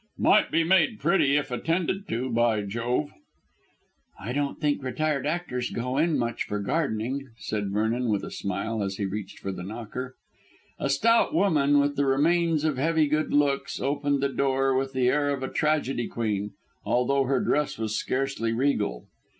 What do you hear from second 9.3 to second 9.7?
for the